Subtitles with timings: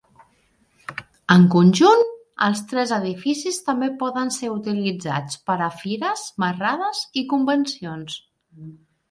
[1.33, 2.01] En conjunt,
[2.45, 8.19] els tres edificis també poden ser utilitzats per a fires, marrades i convencions.